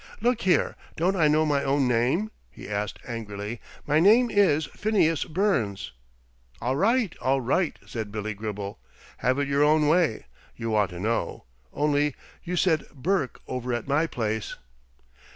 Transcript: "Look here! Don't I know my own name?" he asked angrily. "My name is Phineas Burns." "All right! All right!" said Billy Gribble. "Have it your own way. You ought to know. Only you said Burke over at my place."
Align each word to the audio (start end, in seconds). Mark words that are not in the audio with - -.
"Look 0.19 0.41
here! 0.41 0.75
Don't 0.95 1.15
I 1.15 1.27
know 1.27 1.45
my 1.45 1.63
own 1.63 1.87
name?" 1.87 2.31
he 2.49 2.67
asked 2.67 2.97
angrily. 3.07 3.61
"My 3.85 3.99
name 3.99 4.31
is 4.31 4.65
Phineas 4.65 5.25
Burns." 5.25 5.91
"All 6.59 6.75
right! 6.75 7.15
All 7.21 7.39
right!" 7.39 7.77
said 7.85 8.11
Billy 8.11 8.33
Gribble. 8.33 8.79
"Have 9.17 9.37
it 9.37 9.47
your 9.47 9.61
own 9.63 9.87
way. 9.87 10.25
You 10.55 10.75
ought 10.75 10.89
to 10.89 10.99
know. 10.99 11.43
Only 11.71 12.15
you 12.43 12.55
said 12.55 12.87
Burke 12.95 13.41
over 13.47 13.75
at 13.75 13.87
my 13.87 14.07
place." 14.07 14.55